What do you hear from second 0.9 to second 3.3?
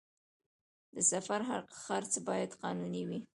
د سفر خرڅ باید قانوني وي